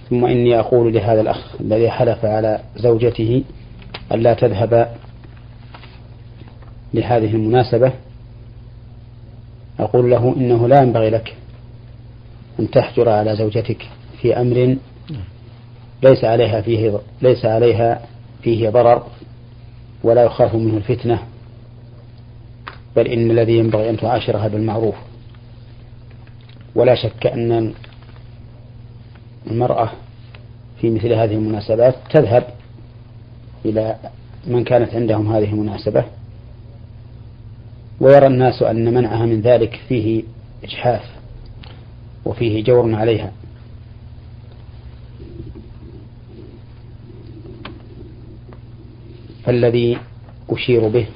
ثم 0.10 0.25
إني 0.25 0.60
أقول 0.60 0.93
لهذا 0.93 1.21
الأخ 1.21 1.62
الذي 1.62 1.89
حلف 1.89 2.25
على 2.25 2.60
زوجته 2.75 3.43
ألا 4.12 4.34
تذهب 4.34 4.95
لهذه 6.93 7.36
المناسبة. 7.36 7.91
أقول 9.79 10.12
له 10.12 10.36
إنه 10.38 10.67
لا 10.67 10.82
ينبغي 10.82 11.10
لك 11.10 11.36
أن 12.60 12.69
تحجر 12.69 13.10
على 13.10 13.36
زوجتك 13.36 13.89
في 14.21 14.41
أمر 14.41 14.77
ليس 16.03 16.23
عليها 16.23 16.62
فيه 16.62 16.99
ليس 17.21 17.45
عليها 17.45 18.01
فيه 18.41 18.69
ضرر 18.69 19.03
ولا 20.03 20.23
يخاف 20.23 20.56
منه 20.56 20.77
الفتنة. 20.77 21.19
بل 22.95 23.08
إن 23.08 23.32
الذي 23.32 23.58
ينبغي 23.58 23.89
أن 23.89 23.97
تعاشرها 23.97 24.47
بالمعروف. 24.47 24.95
ولا 26.75 26.95
شك 26.95 27.27
أن 27.27 27.73
المرأة 29.47 29.91
في 30.82 30.89
مثل 30.89 31.13
هذه 31.13 31.34
المناسبات 31.34 31.95
تذهب 32.10 32.47
إلى 33.65 33.95
من 34.47 34.63
كانت 34.63 34.93
عندهم 34.93 35.34
هذه 35.34 35.49
المناسبة 35.49 36.06
ويرى 37.99 38.27
الناس 38.27 38.63
أن 38.63 38.93
منعها 38.93 39.25
من 39.25 39.41
ذلك 39.41 39.79
فيه 39.88 40.23
إجحاف 40.63 41.03
وفيه 42.25 42.63
جور 42.63 42.95
عليها. 42.95 43.32
فالذي 49.45 49.97
أشير 50.49 50.88
به 50.88 51.08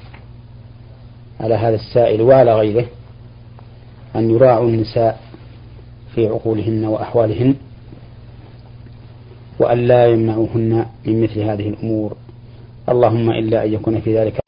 على 1.39 1.56
هذا 1.56 1.76
السائل 1.76 2.21
وعلى 2.21 2.56
غيره 2.56 2.86
أن 4.15 4.30
يراعوا 4.30 4.67
النساء 4.69 5.19
في 6.15 6.28
عقولهن 6.28 6.86
وأحوالهن 6.86 7.56
وأن 9.60 9.78
لا 9.78 10.06
يمنعوهن 10.06 10.86
من 11.06 11.23
مثل 11.23 11.39
هذه 11.39 11.69
الأمور. 11.69 12.17
اللهم 12.89 13.30
إلا 13.30 13.65
أن 13.65 13.73
يكون 13.73 14.02
في 14.02 14.17
ذلك 14.17 14.39